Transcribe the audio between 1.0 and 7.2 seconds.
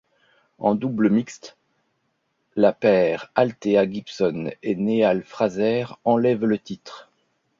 mixte, la paire Althea Gibson et Neale Fraser enlève le titre.